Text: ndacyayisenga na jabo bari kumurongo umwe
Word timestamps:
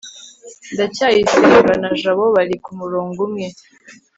ndacyayisenga 0.73 1.73
na 1.81 1.89
jabo 2.01 2.23
bari 2.35 2.55
kumurongo 2.63 3.19
umwe 3.27 3.47